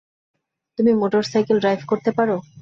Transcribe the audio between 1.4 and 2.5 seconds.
Drive করতে পারো?